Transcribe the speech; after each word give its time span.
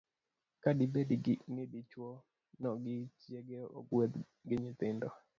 Ka 0.61 0.69
dibedi 0.77 1.15
ni 1.53 1.63
dichwo 1.73 2.07
no 2.61 2.71
gi 2.83 2.97
chiege 3.19 3.59
ogwedh 3.77 4.15
gi 4.47 4.55
nyithindo, 4.63 5.07